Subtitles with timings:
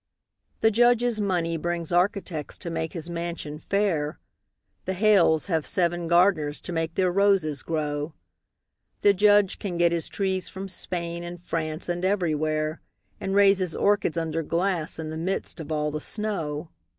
[0.61, 4.17] The Judge's money brings architects to make his mansion fair;
[4.85, 8.15] The Hales have seven gardeners to make their roses grow;
[9.01, 12.81] The Judge can get his trees from Spain and France and everywhere,
[13.19, 16.71] And raise his orchids under glass in the midst of all the snow.